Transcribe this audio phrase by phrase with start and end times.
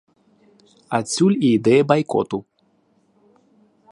[0.99, 2.37] Адсюль і ідэя байкоту.